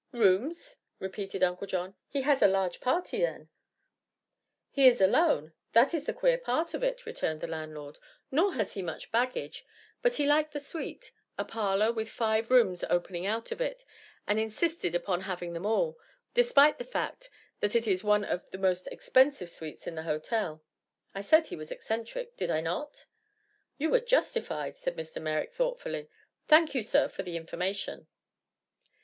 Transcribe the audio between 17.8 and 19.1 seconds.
is one of the most